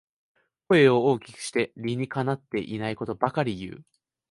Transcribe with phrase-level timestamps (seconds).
[0.67, 3.85] 声を大きくして理にかなってないことばかり言う